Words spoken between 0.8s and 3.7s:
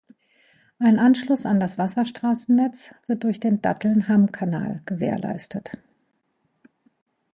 Anschluss an das Wasserstraßennetz wird durch den